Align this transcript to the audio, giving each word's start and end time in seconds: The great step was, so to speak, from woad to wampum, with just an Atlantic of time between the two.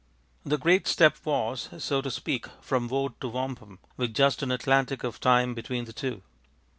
The 0.43 0.57
great 0.57 0.87
step 0.87 1.23
was, 1.25 1.69
so 1.77 2.01
to 2.01 2.09
speak, 2.09 2.47
from 2.59 2.87
woad 2.87 3.21
to 3.21 3.27
wampum, 3.27 3.77
with 3.97 4.15
just 4.15 4.41
an 4.41 4.49
Atlantic 4.51 5.03
of 5.03 5.19
time 5.19 5.53
between 5.53 5.85
the 5.85 5.93
two. 5.93 6.23